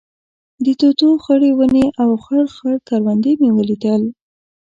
[0.65, 4.01] د توتو خړې ونې او خړ خړ کروندې مې لیدل.